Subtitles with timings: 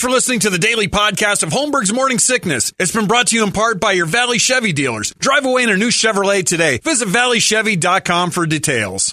[0.00, 2.72] Thanks for listening to the daily podcast of Holmberg's Morning Sickness.
[2.78, 5.12] It's been brought to you in part by your Valley Chevy dealers.
[5.18, 6.78] Drive away in a new Chevrolet today.
[6.78, 9.12] Visit valleychevy.com for details.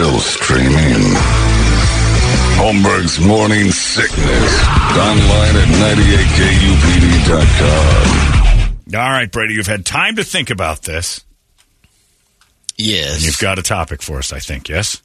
[0.00, 1.12] Still streaming.
[2.56, 4.62] Holmberg's Morning Sickness.
[4.96, 5.68] Online at
[8.94, 8.98] 98kupd.com.
[8.98, 11.22] All right, Brady, you've had time to think about this.
[12.78, 13.16] Yes.
[13.16, 15.02] And you've got a topic for us, I think, yes?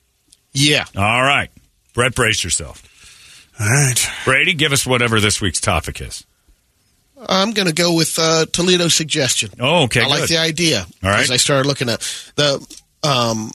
[0.54, 0.86] Yeah.
[0.96, 1.52] All right.
[1.94, 2.82] Brett, brace yourself.
[3.60, 4.02] All right.
[4.24, 6.26] Brady, give us whatever this week's topic is.
[7.28, 9.50] I'm going to go with uh, Toledo's suggestion.
[9.60, 10.04] Oh, okay.
[10.04, 10.86] I like the idea.
[11.04, 11.20] All right.
[11.20, 12.00] As I started looking at
[12.38, 12.66] the
[13.04, 13.52] um,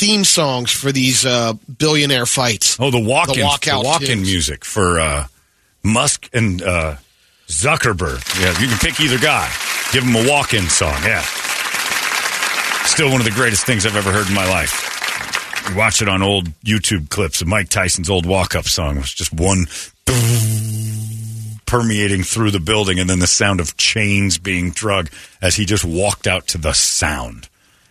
[0.00, 2.78] theme songs for these uh, billionaire fights.
[2.80, 5.26] Oh, the walk-in, The walkout the walk-in music for uh,
[5.82, 6.96] Musk and uh,
[7.48, 8.24] Zuckerberg.
[8.40, 9.52] Yeah, you can pick either guy.
[9.92, 10.96] Give him a walk-in song.
[11.04, 11.20] Yeah,
[12.86, 14.86] still one of the greatest things I've ever heard in my life.
[15.68, 18.96] You watch it on old YouTube clips of Mike Tyson's old walk-up song.
[18.96, 19.66] It was just one
[21.66, 25.10] permeating through the building, and then the sound of chains being drug
[25.42, 27.48] as he just walked out to the sound.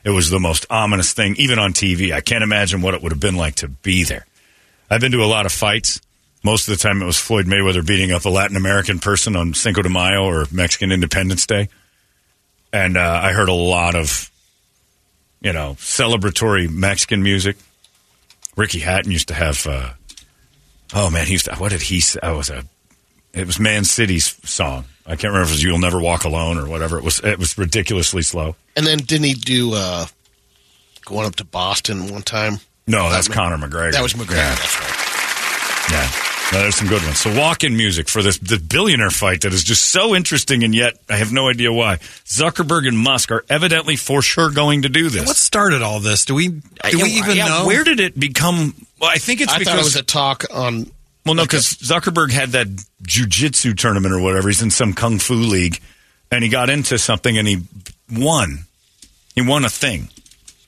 [0.10, 2.12] It was the most ominous thing, even on TV.
[2.12, 4.26] I can't imagine what it would have been like to be there.
[4.90, 6.02] I've been to a lot of fights.
[6.44, 9.54] Most of the time, it was Floyd Mayweather beating up a Latin American person on
[9.54, 11.70] Cinco de Mayo or Mexican Independence Day.
[12.74, 14.32] And uh, I heard a lot of,
[15.42, 17.58] you know, celebratory Mexican music.
[18.56, 19.92] Ricky Hatton used to have, uh,
[20.96, 22.20] oh man, he used to, what did he say?
[22.24, 22.66] Oh, it was a,
[23.34, 24.86] it was Man City's song.
[25.06, 26.98] I can't remember if it was You'll Never Walk Alone or whatever.
[26.98, 28.56] It was, it was ridiculously slow.
[28.76, 30.06] And then didn't he do uh,
[31.06, 32.60] going up to Boston one time?
[32.88, 33.94] No, that's That- Conor McGregor.
[33.94, 34.36] That was McGregor.
[34.38, 34.56] Yeah.
[34.56, 35.92] That's right.
[35.92, 36.12] Yeah.
[36.52, 37.20] No, there's some good ones.
[37.20, 40.98] So walk-in music for this the billionaire fight that is just so interesting, and yet
[41.08, 41.98] I have no idea why.
[42.26, 45.28] Zuckerberg and Musk are evidently for sure going to do this.
[45.28, 46.26] What started all this?
[46.26, 46.62] Do we do
[46.94, 47.68] we even yeah, know?
[47.68, 48.74] Where did it become?
[49.00, 50.92] Well, I think it's I because thought it was a talk on.
[51.26, 52.68] Well, no, like because Zuckerberg had that
[53.04, 54.48] jujitsu tournament or whatever.
[54.48, 55.80] He's in some kung fu league,
[56.32, 57.62] and he got into something and he
[58.12, 58.66] won.
[59.36, 60.10] He won a thing,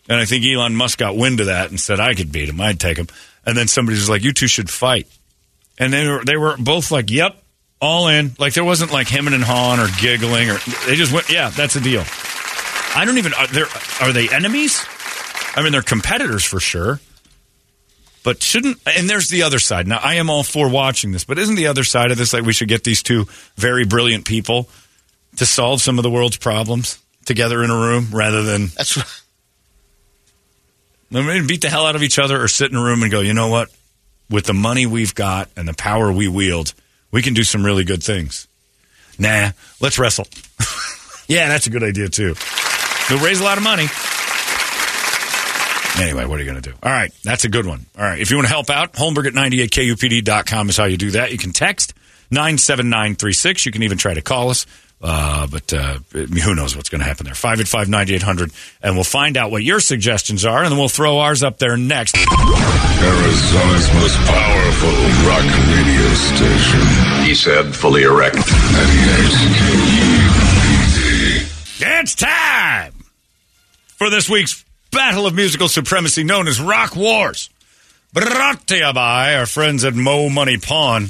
[0.07, 2.61] and I think Elon Musk got wind of that and said, "I could beat him.
[2.61, 3.07] I'd take him."
[3.45, 5.07] And then somebody was like, "You two should fight,"
[5.77, 7.37] and they were they were both like, "Yep."
[7.83, 11.31] All in, like there wasn't like him and Han or giggling, or they just went,
[11.31, 12.05] "Yeah, that's a deal."
[12.93, 13.47] I don't even are,
[14.01, 14.85] are they enemies?
[15.55, 16.99] I mean, they're competitors for sure.
[18.23, 19.87] But shouldn't and there's the other side.
[19.87, 22.43] Now I am all for watching this, but isn't the other side of this like
[22.43, 24.69] we should get these two very brilliant people
[25.37, 29.21] to solve some of the world's problems together in a room rather than That's right.
[31.13, 33.11] I mean, beat the hell out of each other or sit in a room and
[33.11, 33.69] go, you know what?
[34.29, 36.73] With the money we've got and the power we wield,
[37.11, 38.47] we can do some really good things.
[39.19, 40.25] Nah, let's wrestle.
[41.27, 42.35] yeah, that's a good idea too.
[43.09, 43.87] We'll raise a lot of money.
[45.99, 46.75] Anyway, what are you going to do?
[46.81, 47.85] All right, that's a good one.
[47.97, 51.11] All right, if you want to help out, Holmberg at 98kupd.com is how you do
[51.11, 51.31] that.
[51.31, 51.93] You can text
[52.31, 53.65] 97936.
[53.65, 54.65] You can even try to call us.
[55.03, 57.33] Uh, but uh, who knows what's going to happen there?
[57.33, 58.51] 585 9800.
[58.83, 61.75] And we'll find out what your suggestions are, and then we'll throw ours up there
[61.75, 62.15] next.
[62.15, 64.93] Arizona's most powerful
[65.27, 65.43] rock
[65.73, 67.25] radio station.
[67.25, 68.35] He said, fully erect.
[68.35, 68.43] 98
[70.61, 71.99] KUPD.
[72.01, 72.93] It's time
[73.97, 77.49] for this week's Battle of Musical Supremacy known as Rock Wars.
[78.13, 81.07] Brought to you by our friends at Mo Money Pawn.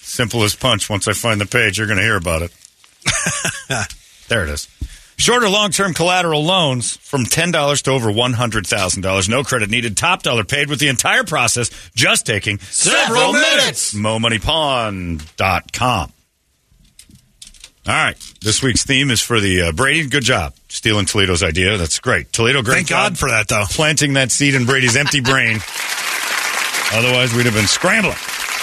[0.00, 0.88] Simple as punch.
[0.88, 2.52] Once I find the page, you're going to hear about it.
[4.28, 4.68] there it is.
[5.18, 9.28] Shorter long term collateral loans from $10 to over $100,000.
[9.28, 9.96] No credit needed.
[9.96, 13.94] Top dollar paid with the entire process just taking Several minutes.
[13.94, 16.12] MoMoneyPawn.com.
[17.84, 18.16] All right.
[18.40, 20.06] This week's theme is for the uh, Brady.
[20.06, 21.76] Good job stealing Toledo's idea.
[21.76, 22.32] That's great.
[22.32, 23.64] Toledo, great Thank job God for that, though.
[23.68, 25.58] planting that seed in Brady's empty brain.
[26.92, 28.16] Otherwise, we'd have been scrambling.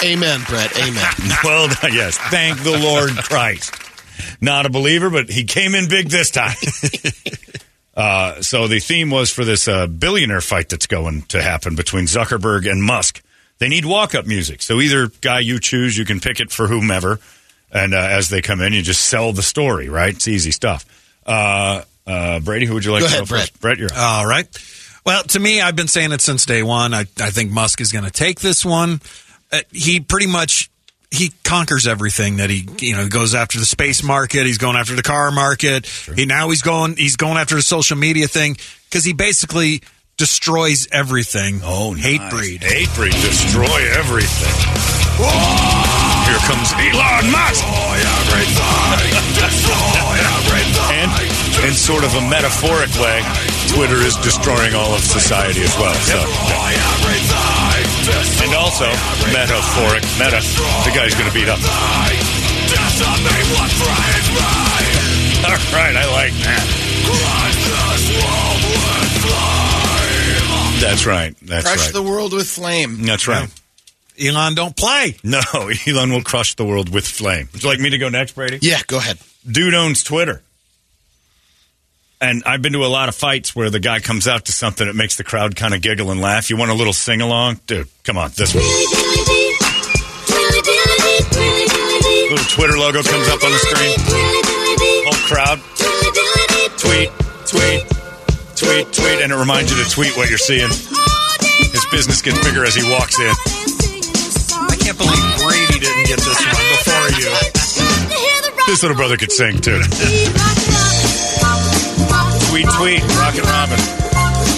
[0.03, 0.77] Amen, Brett.
[0.77, 1.11] Amen.
[1.43, 2.17] well, yes.
[2.17, 3.75] Thank the Lord Christ.
[4.39, 6.55] Not a believer, but he came in big this time.
[7.97, 12.05] uh, so the theme was for this uh, billionaire fight that's going to happen between
[12.05, 13.21] Zuckerberg and Musk.
[13.57, 14.61] They need walk-up music.
[14.61, 17.19] So either guy you choose, you can pick it for whomever.
[17.71, 20.15] And uh, as they come in, you just sell the story, right?
[20.15, 20.85] It's easy stuff.
[21.25, 23.59] Uh, uh, Brady, who would you like Go to ahead, go first?
[23.59, 23.77] Brett.
[23.77, 24.21] Brett, you're up.
[24.21, 24.47] All right.
[25.05, 26.93] Well, to me, I've been saying it since day one.
[26.93, 29.01] I, I think Musk is going to take this one.
[29.51, 30.69] Uh, he pretty much
[31.11, 34.45] he conquers everything that he you know goes after the space market.
[34.45, 35.87] He's going after the car market.
[36.15, 39.81] He now he's going he's going after the social media thing because he basically
[40.17, 41.61] destroys everything.
[41.63, 42.33] Oh, hate nice.
[42.33, 42.63] breed.
[42.63, 43.13] Hate breed.
[43.13, 45.19] Destroy everything.
[46.29, 47.65] Here comes Elon Musk.
[50.93, 51.09] and
[51.65, 53.25] in sort of a metaphoric way,
[53.73, 55.97] Twitter is destroying all of society as well.
[56.05, 56.21] So,
[58.45, 58.85] And also,
[59.33, 60.45] metaphoric, meta,
[60.85, 61.57] the guy's going to beat up.
[65.49, 66.61] All right, I like that.
[70.79, 71.35] That's right.
[71.41, 71.93] That's Crush right.
[71.93, 73.03] the world with flame.
[73.03, 73.49] That's right.
[74.21, 75.15] Elon, don't play.
[75.23, 75.39] No,
[75.87, 77.49] Elon will crush the world with flame.
[77.53, 78.59] Would you like me to go next, Brady?
[78.61, 79.17] Yeah, go ahead.
[79.49, 80.41] Dude owns Twitter.
[82.21, 84.85] And I've been to a lot of fights where the guy comes out to something
[84.87, 86.49] that makes the crowd kind of giggle and laugh.
[86.49, 87.61] You want a little sing along?
[87.65, 88.63] Dude, come on, this one.
[92.29, 93.95] Little Twitter logo comes up on the screen.
[95.07, 95.59] Whole crowd.
[96.77, 97.09] Tweet,
[97.47, 97.83] tweet,
[98.57, 99.21] tweet, tweet.
[99.21, 100.67] And it reminds you to tweet what you're seeing.
[100.67, 103.78] His business gets bigger as he walks in.
[104.89, 108.65] I can't believe Brady didn't get this one before you.
[108.65, 109.77] This little brother could sing too.
[112.49, 113.77] Tweet, tweet, Rockin' Robin.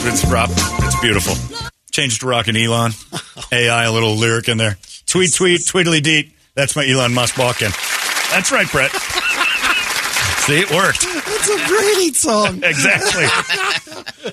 [0.08, 0.50] It's Rob.
[0.54, 1.36] It's beautiful.
[1.92, 2.94] Change to Rockin' Elon.
[3.52, 4.78] AI, a little lyric in there.
[5.06, 6.32] Tweet, tweet, tweedly deet.
[6.56, 7.72] That's my Elon Musk walk in.
[8.32, 8.92] That's right, Brett.
[8.92, 11.04] See, it worked.
[11.04, 12.64] It's a Brady song.
[12.64, 13.26] Exactly.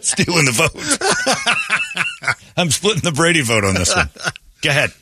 [0.00, 2.36] Stealing the vote.
[2.56, 4.08] I'm splitting the Brady vote on this one.
[4.62, 4.92] Go ahead.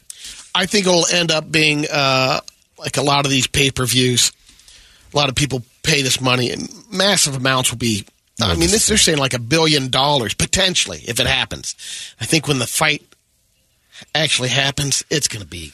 [0.56, 2.40] I think it'll end up being uh,
[2.78, 4.32] like a lot of these pay per views.
[5.12, 8.06] A lot of people pay this money, and massive amounts will be.
[8.40, 11.74] I mean, this, they're saying like a billion dollars potentially if it happens.
[12.20, 13.02] I think when the fight
[14.14, 15.72] actually happens, it's going to be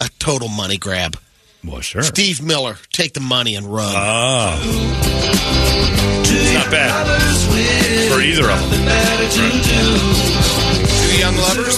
[0.00, 1.16] a total money grab.
[1.64, 2.02] Well, sure.
[2.02, 3.94] Steve Miller, take the money and run.
[3.96, 4.60] Oh.
[6.30, 7.06] It's not bad
[8.12, 9.57] for either of them.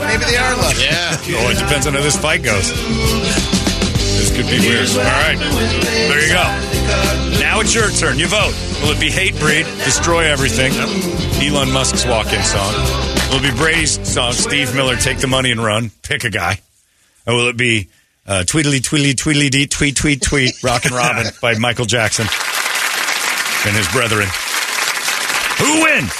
[0.00, 0.82] Maybe they are lovers.
[0.82, 1.16] yeah.
[1.38, 2.68] Oh, it depends on how this fight goes.
[2.70, 4.88] This could be weird.
[4.90, 5.38] All right.
[5.38, 7.40] There you go.
[7.40, 8.18] Now it's your turn.
[8.18, 8.54] You vote.
[8.82, 10.72] Will it be hate breed, destroy everything?
[11.42, 12.72] Elon Musk's walk in song.
[13.30, 15.90] Will it be Brady's song, Steve Miller, take the money and run?
[16.02, 16.60] Pick a guy.
[17.26, 17.88] Or will it be
[18.26, 22.26] uh, Tweedly, Tweedly, Tweedly Dee, Tweet, Tweet, Tweet, Rockin' Robin by Michael Jackson
[23.66, 24.26] and his brethren?
[25.58, 26.12] Who wins?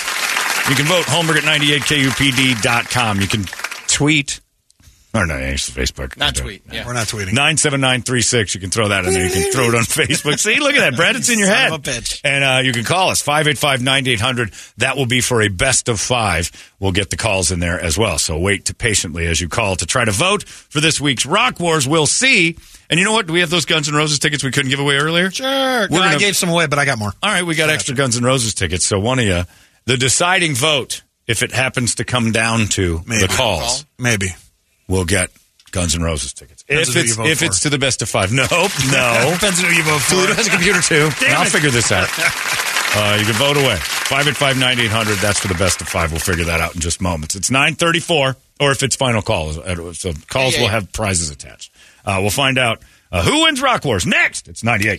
[0.69, 3.21] You can vote Holmberg at 98kupd.com.
[3.21, 3.44] You can
[4.00, 4.41] tweet.
[5.12, 6.17] Or no, it's Facebook.
[6.17, 6.62] Not tweet.
[6.70, 6.87] Yeah.
[6.87, 7.32] We're not tweeting.
[7.35, 8.55] 97936.
[8.55, 9.26] You can throw that in there.
[9.26, 10.38] You can throw it on Facebook.
[10.38, 11.17] See, look at that, Brad.
[11.17, 11.73] It's in your Son head.
[11.73, 12.20] of a bitch.
[12.23, 14.52] And uh, you can call us, 585 9800.
[14.79, 16.52] That will be for a best of five.
[16.79, 18.19] We'll get the calls in there as well.
[18.19, 21.58] So wait to patiently as you call to try to vote for this week's Rock
[21.58, 21.88] Wars.
[21.88, 22.57] We'll see.
[22.88, 23.26] And you know what?
[23.26, 25.33] Do we have those Guns N' Roses tickets we couldn't give away earlier?
[25.33, 25.47] Sure.
[25.49, 27.12] We're No, I gonna- gave some away, but I got more.
[27.21, 28.87] All right, we got extra Guns N' Roses tickets.
[28.87, 29.42] So one of you,
[29.87, 33.26] the deciding vote, if it happens to come down to Maybe.
[33.26, 34.28] the calls, Maybe.
[34.88, 35.30] we'll get
[35.70, 36.64] Guns N' Roses tickets.
[36.64, 37.44] Depends if on who it's you vote if for.
[37.46, 39.30] it's to the best of five, nope, no.
[39.34, 40.14] Depends on who you vote for.
[40.16, 41.08] Toledo has a computer too.
[41.28, 42.08] I'll figure this out.
[42.92, 43.76] Uh, you can vote away.
[43.76, 45.14] Five at five ninety eight hundred.
[45.18, 46.10] That's for the best of five.
[46.10, 47.37] We'll figure that out in just moments.
[47.37, 49.58] It's nine thirty four, or if it's final calls.
[49.58, 50.70] uh, so calls Yeah, yeah, will yeah.
[50.72, 51.72] have prizes attached.
[52.04, 52.82] Uh, we'll find out
[53.12, 54.49] uh, who wins Rock Wars next.
[54.49, 54.99] It's ninety eight.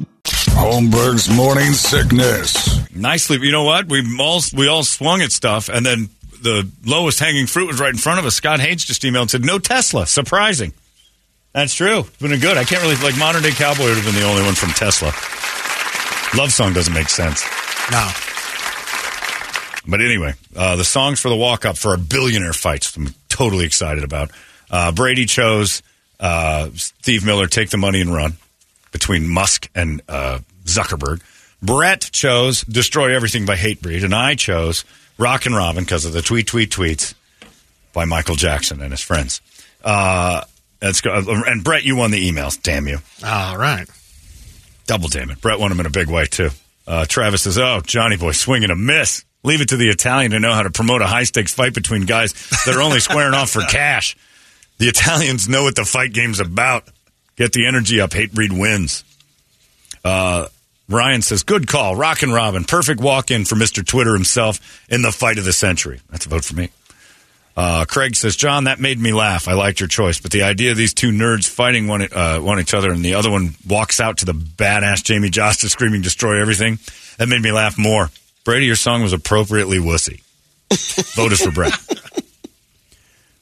[0.61, 2.95] Holmberg's morning sickness.
[2.95, 3.89] Nicely, you know what?
[3.89, 7.89] We all we all swung at stuff, and then the lowest hanging fruit was right
[7.89, 8.35] in front of us.
[8.35, 10.71] Scott Haynes just emailed and said, "No Tesla." Surprising.
[11.51, 12.01] That's true.
[12.01, 12.57] It's been a good.
[12.57, 15.07] I can't really like modern day cowboy would have been the only one from Tesla.
[16.39, 17.43] Love song doesn't make sense.
[17.91, 18.07] No.
[19.87, 23.65] But anyway, uh, the songs for the walk up for our billionaire fights, I'm totally
[23.65, 24.29] excited about.
[24.69, 25.81] Uh, Brady chose
[26.19, 28.33] uh, Steve Miller, Take the Money and Run,
[28.91, 31.21] between Musk and uh, Zuckerberg.
[31.61, 34.83] Brett chose Destroy Everything by Hatebreed, and I chose
[35.17, 37.13] Rockin' Robin because of the tweet, tweet, tweets
[37.93, 39.41] by Michael Jackson and his friends.
[39.83, 40.41] Uh,
[40.81, 41.13] let's go.
[41.13, 42.61] And Brett, you won the emails.
[42.61, 42.97] Damn you.
[43.23, 43.87] All right.
[44.87, 45.39] Double damn it.
[45.41, 46.49] Brett won them in a big way, too.
[46.87, 49.23] Uh, Travis says, Oh, Johnny Boy, swing and a miss.
[49.43, 52.05] Leave it to the Italian to know how to promote a high stakes fight between
[52.05, 52.33] guys
[52.65, 54.15] that are only squaring off for cash.
[54.77, 56.83] The Italians know what the fight game's about.
[57.35, 58.13] Get the energy up.
[58.13, 59.03] Hate breed wins.
[60.03, 60.47] Uh,
[60.89, 61.95] Ryan says, Good call.
[61.95, 62.63] Rockin' Robin.
[62.63, 63.85] Perfect walk in for Mr.
[63.85, 66.01] Twitter himself in the fight of the century.
[66.09, 66.69] That's a vote for me.
[67.55, 69.47] Uh, Craig says, John, that made me laugh.
[69.47, 72.59] I liked your choice, but the idea of these two nerds fighting one, uh, one
[72.59, 76.41] each other and the other one walks out to the badass Jamey Jasta screaming, destroy
[76.41, 76.79] everything,
[77.17, 78.09] that made me laugh more.
[78.45, 80.21] Brady, your song was appropriately wussy.
[81.15, 81.73] Vote is for Brett.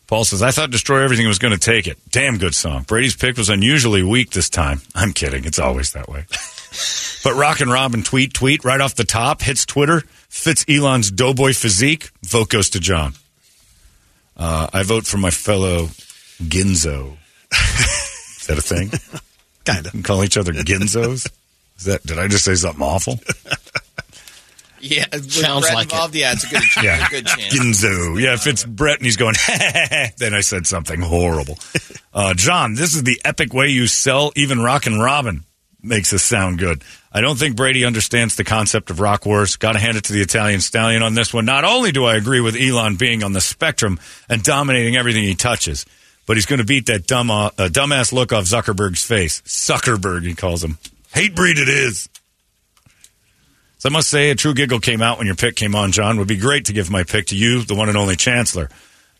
[0.09, 1.99] Paul says, I thought Destroy Everything was going to take it.
[2.09, 2.81] Damn good song.
[2.81, 4.81] Brady's pick was unusually weak this time.
[4.95, 5.45] I'm kidding.
[5.45, 6.25] It's always that way.
[7.23, 12.09] but Rockin' Robin tweet, tweet right off the top, hits Twitter, fits Elon's doughboy physique.
[12.23, 13.13] Vote goes to John.
[14.35, 15.89] Uh, I vote for my fellow
[16.41, 17.15] Ginzo.
[17.51, 18.89] Is that a thing?
[19.63, 20.03] Kind of.
[20.03, 21.29] Call each other Ginzos?
[21.77, 23.19] Is that, did I just say something awful?
[24.81, 26.15] Yeah, with Sounds Brett like it.
[26.15, 27.05] Yeah, it's a good, Yeah.
[27.05, 27.53] a good chance.
[27.53, 28.21] Ginzo.
[28.21, 29.36] Yeah, if it's Brett and he's going,
[30.17, 31.57] then I said something horrible.
[32.13, 35.43] Uh, John, this is the epic way you sell even Rockin' Robin.
[35.81, 36.83] Makes us sound good.
[37.12, 39.55] I don't think Brady understands the concept of rock wars.
[39.55, 41.45] Got to hand it to the Italian stallion on this one.
[41.45, 45.36] Not only do I agree with Elon being on the spectrum and dominating everything he
[45.36, 45.86] touches,
[46.25, 49.41] but he's going to beat that dumb, uh, dumbass look off Zuckerberg's face.
[49.43, 50.77] Zuckerberg, he calls him.
[51.13, 52.09] Hate breed it is.
[53.79, 56.17] So I must say, a true giggle came out when your pick came on, John.
[56.19, 58.69] Would be great to give my pick to you, the one and only Chancellor.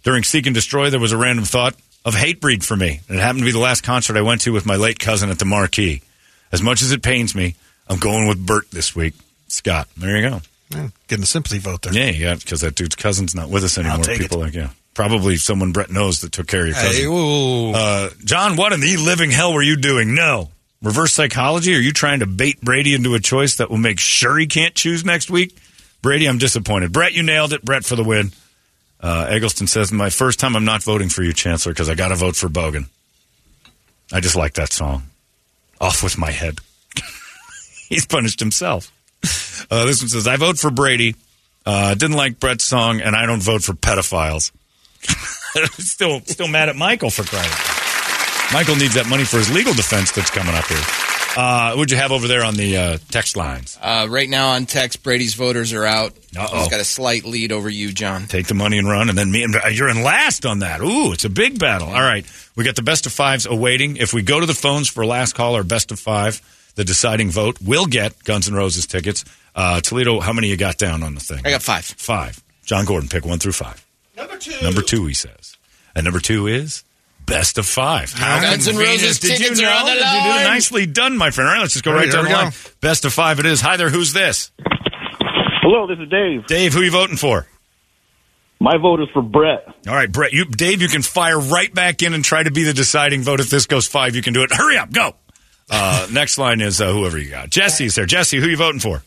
[0.04, 1.76] During Seek and Destroy, there was a random thought
[2.06, 3.00] of Hatebreed for me.
[3.08, 5.30] And it happened to be the last concert I went to with my late cousin
[5.30, 6.02] at the Marquee.
[6.52, 7.56] As much as it pains me,
[7.88, 9.14] I'm going with Bert this week.
[9.48, 10.42] Scott, there you go.
[10.72, 11.94] Yeah, getting a sympathy vote there.
[11.94, 14.04] Yeah, yeah, because that dude's cousin's not with us anymore.
[14.04, 14.70] People like, yeah.
[14.94, 17.12] Probably someone Brett knows that took care of your cousin.
[17.12, 17.74] Hey.
[17.76, 20.14] Uh, John, what in the living hell were you doing?
[20.14, 20.50] No.
[20.82, 21.76] Reverse psychology?
[21.76, 24.74] Are you trying to bait Brady into a choice that will make sure he can't
[24.74, 25.58] choose next week?
[26.02, 26.94] Brady, I'm disappointed.
[26.94, 27.64] Brett, you nailed it.
[27.64, 28.32] Brett for the win.
[29.02, 32.10] Uh, Eggleston says, My first time I'm not voting for you, Chancellor, because I got
[32.10, 32.88] to vote for Bogan.
[34.12, 35.04] I just like that song.
[35.82, 36.60] Off with my head.
[37.90, 38.92] He's punished himself.
[39.70, 41.16] Uh, this one says, I vote for Brady.
[41.66, 44.52] Uh, didn't like Brett's song, and I don't vote for pedophiles.
[45.80, 47.79] still, still mad at Michael for crying.
[48.52, 50.82] Michael needs that money for his legal defense that's coming up here.
[51.38, 53.78] Uh, what'd you have over there on the uh, text lines?
[53.80, 56.14] Uh, right now on text, Brady's voters are out.
[56.36, 56.58] Uh-oh.
[56.58, 58.26] He's got a slight lead over you, John.
[58.26, 60.82] Take the money and run, and then me and you're in last on that.
[60.82, 61.90] Ooh, it's a big battle.
[61.90, 62.26] All right,
[62.56, 63.98] we got the best of fives awaiting.
[63.98, 66.42] If we go to the phones for last call or best of five,
[66.74, 69.24] the deciding vote will get Guns N' Roses tickets.
[69.54, 71.42] Uh, Toledo, how many you got down on the thing?
[71.46, 71.86] I got five.
[71.86, 72.42] Five.
[72.66, 73.86] John Gordon, pick one through five.
[74.18, 74.60] Number two.
[74.64, 75.58] Number two, he says,
[75.96, 76.84] and number two is
[77.30, 78.12] best of five.
[78.12, 79.70] How Guns N' Roses Did you know?
[79.70, 81.48] are on the Did you do nicely done, my friend.
[81.48, 82.52] All right, let's just go All right right, down the we line.
[82.82, 83.62] Best of five it is.
[83.62, 84.52] Hi there, who's this?
[85.62, 86.48] Hello, this is Dave.
[86.48, 87.48] Dave, who are you voting for?
[88.60, 89.66] My vote is for Brett.
[89.88, 92.64] All right, Brett, you, Dave, you can fire right back in and try to be
[92.64, 93.40] the deciding vote.
[93.40, 94.52] If this goes five, you can do it.
[94.52, 95.16] Hurry up, go.
[95.70, 97.50] Uh, next line is uh, whoever you got.
[97.50, 98.06] Jesse's there.
[98.06, 99.04] Jesse, who are you voting for?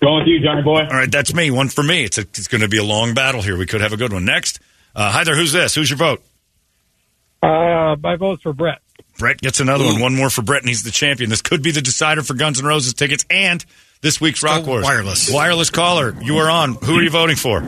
[0.00, 0.80] Going with you, Johnny boy.
[0.80, 1.50] All right, that's me.
[1.50, 2.04] One for me.
[2.04, 3.56] It's, a, it's going to be a long battle here.
[3.56, 4.24] We could have a good one.
[4.24, 4.60] Next,
[4.94, 5.36] uh, hi there.
[5.36, 5.74] Who's this?
[5.74, 6.22] Who's your vote?
[7.42, 8.78] Uh, my vote's for Brett.
[9.18, 10.00] Brett gets another one.
[10.00, 11.30] One more for Brett, and he's the champion.
[11.30, 13.64] This could be the decider for Guns N' Roses tickets and
[14.00, 14.84] this week's Rock Go Wars.
[14.84, 15.32] wireless.
[15.32, 16.74] Wireless caller, you are on.
[16.74, 17.60] Who are you voting for?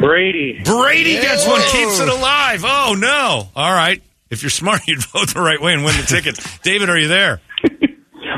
[0.00, 0.62] Brady.
[0.64, 2.64] Brady gets one, keeps it alive.
[2.64, 3.48] Oh, no.
[3.54, 4.02] All right.
[4.30, 6.58] If you're smart, you'd vote the right way and win the tickets.
[6.62, 7.40] David, are you there?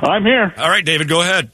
[0.03, 0.53] I'm here.
[0.57, 1.51] All right, David, go ahead.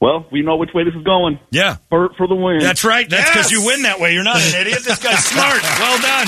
[0.00, 1.38] Well, we know which way this is going.
[1.50, 1.76] Yeah.
[1.90, 2.60] Bert for the win.
[2.60, 3.08] That's right.
[3.08, 3.60] That's because Yes!
[3.60, 4.14] you win that way.
[4.14, 4.80] You're not an idiot.
[4.84, 5.60] This guy's smart.
[5.62, 6.26] Well done.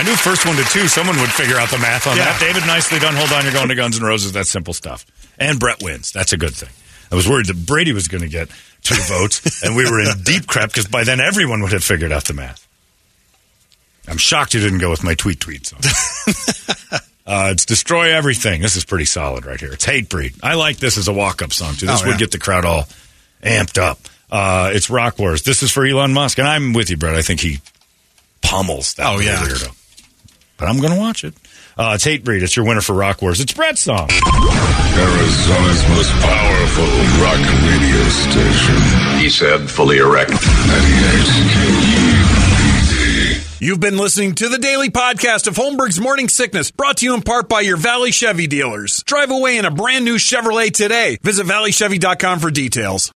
[0.00, 2.24] I knew first one to two, someone would figure out the math on Yeah.
[2.24, 2.40] that.
[2.40, 3.14] David, nicely done.
[3.14, 3.44] Hold on.
[3.44, 4.32] You're going to Guns N' Roses.
[4.32, 5.04] That's simple stuff.
[5.38, 6.10] And Brett wins.
[6.10, 6.70] That's a good thing.
[7.12, 8.48] I was worried that Brady was going to get
[8.82, 12.12] two votes, and we were in deep crap because by then everyone would have figured
[12.12, 12.66] out the math.
[14.08, 15.80] I'm shocked you didn't go with my tweet tweet song.
[17.26, 18.62] uh, it's Destroy Everything.
[18.62, 19.72] This is pretty solid right here.
[19.72, 20.34] It's Hate Breed.
[20.42, 21.86] I like this as a walk up song, too.
[21.86, 22.18] This Oh, would yeah.
[22.18, 22.88] get the crowd all
[23.42, 23.98] amped up.
[24.30, 25.42] Uh, it's Rock Wars.
[25.42, 27.14] This is for Elon Musk, and I'm with you, Brett.
[27.16, 27.58] I think he
[28.40, 29.36] pummels that Oh, yeah.
[29.42, 29.74] weirdo.
[30.60, 31.34] But I'm going to watch it.
[31.78, 32.42] Uh, it's Hatebreed.
[32.42, 33.40] It's your winner for Rock Wars.
[33.40, 34.10] It's Brett's song.
[34.10, 36.84] Arizona's most powerful
[37.24, 38.76] rock radio station.
[39.18, 40.30] He said, fully erect.
[40.30, 40.38] 98
[41.54, 42.40] KUPD.
[43.62, 47.20] You've been listening to the daily podcast of Holmberg's Morning Sickness, brought to you in
[47.20, 49.02] part by your Valley Chevy dealers.
[49.02, 51.18] Drive away in a brand new Chevrolet today.
[51.22, 53.08] Visit valleychevy.com for details.